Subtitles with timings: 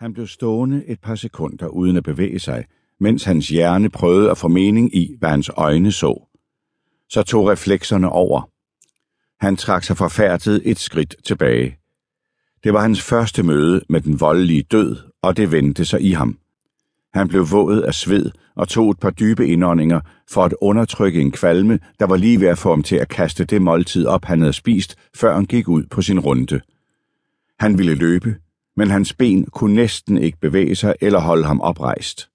[0.00, 2.64] Han blev stående et par sekunder uden at bevæge sig,
[3.00, 6.28] mens hans hjerne prøvede at få mening i, hvad hans øjne så.
[7.08, 8.50] Så tog reflekserne over.
[9.44, 11.76] Han trak sig forfærdet et skridt tilbage.
[12.64, 16.38] Det var hans første møde med den voldelige død, og det vendte sig i ham.
[17.14, 21.32] Han blev våget af sved og tog et par dybe indåndinger for at undertrykke en
[21.32, 24.40] kvalme, der var lige ved at få ham til at kaste det måltid op, han
[24.40, 26.60] havde spist, før han gik ud på sin runde.
[27.58, 28.36] Han ville løbe,
[28.76, 32.30] men hans ben kunne næsten ikke bevæge sig eller holde ham oprejst.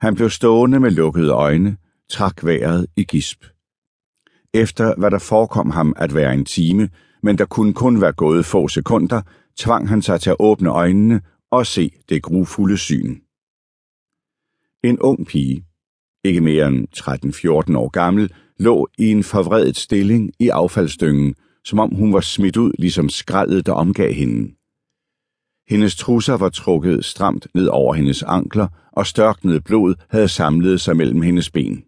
[0.00, 1.76] Han blev stående med lukkede øjne,
[2.10, 3.44] trak vejret i gisp.
[4.54, 6.88] Efter hvad der forekom ham at være en time,
[7.22, 9.22] men der kunne kun være gået få sekunder,
[9.58, 13.20] tvang han sig til at åbne øjnene og se det grufulde syn.
[14.84, 15.64] En ung pige,
[16.24, 16.88] ikke mere end
[17.72, 22.56] 13-14 år gammel, lå i en forvredet stilling i affaldsdyngen, som om hun var smidt
[22.56, 24.54] ud ligesom skraldet, der omgav hende.
[25.70, 30.96] Hendes trusser var trukket stramt ned over hendes ankler, og størknet blod havde samlet sig
[30.96, 31.84] mellem hendes ben.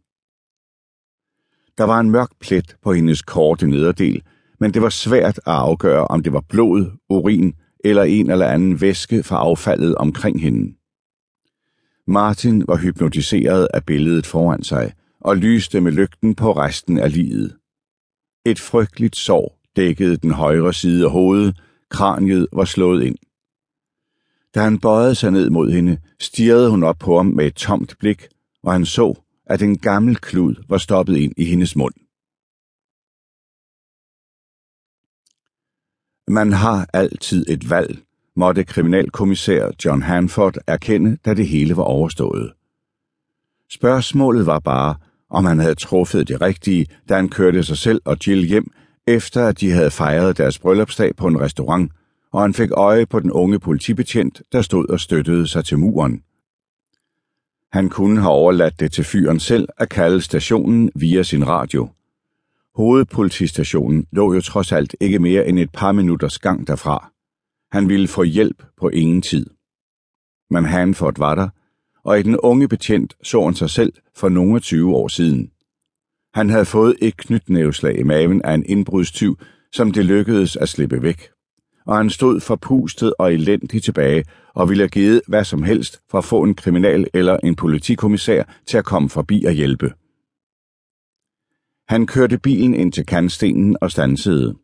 [1.79, 4.23] Der var en mørk plet på hendes korte nederdel,
[4.61, 8.81] men det var svært at afgøre, om det var blod, urin eller en eller anden
[8.81, 10.75] væske fra affaldet omkring hende.
[12.07, 17.57] Martin var hypnotiseret af billedet foran sig og lyste med lygten på resten af livet.
[18.47, 23.17] Et frygteligt sår dækkede den højre side af hovedet, kraniet var slået ind.
[24.55, 27.95] Da han bøjede sig ned mod hende, stirrede hun op på ham med et tomt
[27.99, 28.29] blik,
[28.63, 29.15] og han så,
[29.47, 31.95] at en gammel klud var stoppet ind i hendes mund.
[36.29, 37.99] Man har altid et valg,
[38.37, 42.53] måtte kriminalkommissær John Hanford erkende, da det hele var overstået.
[43.71, 44.95] Spørgsmålet var bare,
[45.31, 48.71] om han havde truffet det rigtige, da han kørte sig selv og Jill hjem,
[49.07, 51.93] efter at de havde fejret deres bryllupsdag på en restaurant,
[52.33, 56.23] og han fik øje på den unge politibetjent, der stod og støttede sig til muren.
[57.73, 61.89] Han kunne have overladt det til fyren selv at kalde stationen via sin radio.
[62.75, 67.13] Hovedpolitistationen lå jo trods alt ikke mere end et par minutters gang derfra.
[67.73, 69.47] Han ville få hjælp på ingen tid.
[70.51, 71.49] Men Hanford var der,
[72.05, 75.51] og i den unge betjent så han sig selv for nogle 20 år siden.
[76.35, 79.39] Han havde fået et knytnæveslag i maven af en indbrudstyv,
[79.73, 81.32] som det lykkedes at slippe væk.
[81.87, 86.19] Og han stod forpustet og elendig tilbage og ville have givet hvad som helst for
[86.19, 89.93] at få en kriminal eller en politikommissær til at komme forbi og hjælpe.
[91.89, 94.55] Han kørte bilen ind til kantstenen og stansede.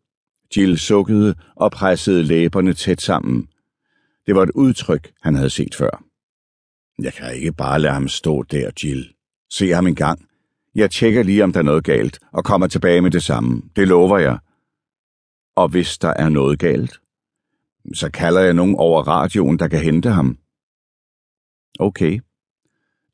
[0.57, 3.49] Jill sukkede og pressede læberne tæt sammen.
[4.27, 6.05] Det var et udtryk, han havde set før.
[7.03, 9.13] Jeg kan ikke bare lade ham stå der, Jill.
[9.51, 10.29] Se ham en gang.
[10.75, 13.63] Jeg tjekker lige, om der er noget galt, og kommer tilbage med det samme.
[13.77, 14.39] Det lover jeg.
[15.57, 17.01] Og hvis der er noget galt,
[17.95, 20.39] så kalder jeg nogen over radioen, der kan hente ham.
[21.79, 22.21] Okay.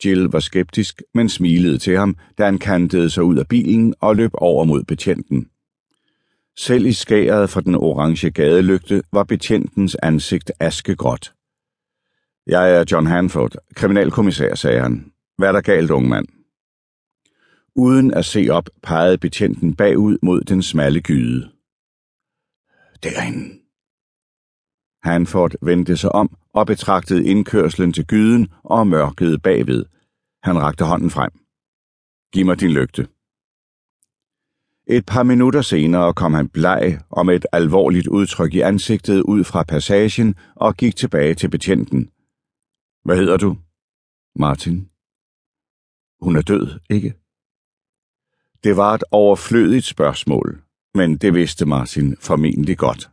[0.05, 4.17] Jill var skeptisk, men smilede til ham, da han kantede sig ud af bilen og
[4.17, 5.49] løb over mod betjenten.
[6.57, 11.35] Selv i skæret fra den orange gadelygte var betjentens ansigt askegråt.
[12.47, 15.13] Jeg er John Hanford, kriminalkommissær, sagde han.
[15.39, 16.27] Hvad er der galt, ung mand?
[17.77, 21.51] Uden at se op, pegede betjenten bagud mod den smalle gyde.
[23.03, 23.64] Derinde.
[25.05, 29.85] Hanford vendte sig om og betragtede indkørslen til gyden og mørket bagved.
[30.43, 31.33] Han rakte hånden frem.
[32.33, 33.09] Giv mig din lygte.
[34.87, 39.45] Et par minutter senere kom han bleg og med et alvorligt udtryk i ansigtet ud
[39.45, 42.11] fra passagen og gik tilbage til betjenten.
[43.05, 43.57] Hvad hedder du?
[44.37, 44.89] Martin.
[46.21, 47.15] Hun er død, ikke?
[48.65, 50.63] Det var et overflødigt spørgsmål,
[50.95, 53.11] men det vidste Martin formentlig godt.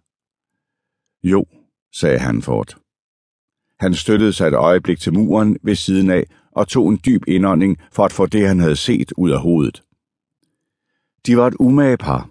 [1.23, 1.46] Jo,
[1.94, 2.75] sagde Hanford.
[3.79, 7.78] Han støttede sig et øjeblik til muren ved siden af og tog en dyb indånding
[7.91, 9.84] for at få det, han havde set, ud af hovedet.
[11.25, 12.29] De var et umage par.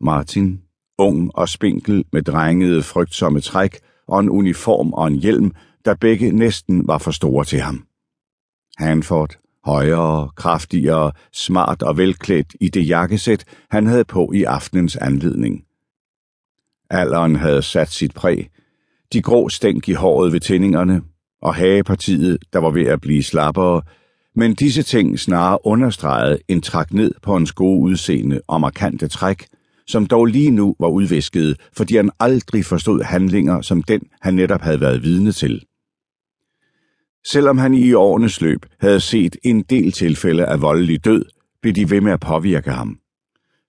[0.00, 0.62] Martin,
[0.98, 5.52] ung og spinkel med drengede, frygtsomme træk og en uniform og en hjelm,
[5.84, 7.86] der begge næsten var for store til ham.
[8.78, 15.64] Hanford, højere, kraftigere, smart og velklædt i det jakkesæt, han havde på i aftenens anledning.
[16.90, 18.50] Alderen havde sat sit præg.
[19.12, 21.02] De grå stænk i håret ved tændingerne,
[21.42, 23.82] og hagepartiet, der var ved at blive slappere,
[24.34, 29.46] men disse ting snarere understregede en træk ned på hans gode udseende og markante træk,
[29.86, 34.60] som dog lige nu var udvisket, fordi han aldrig forstod handlinger som den, han netop
[34.60, 35.62] havde været vidne til.
[37.26, 41.24] Selvom han i årenes løb havde set en del tilfælde af voldelig død,
[41.62, 42.98] blev de ved med at påvirke ham.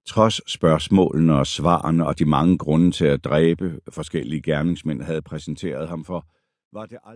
[0.07, 5.89] Trods spørgsmålene og svarene og de mange grunde til at dræbe forskellige gerningsmænd havde præsenteret
[5.89, 6.27] ham for,
[6.73, 7.11] var det aldrig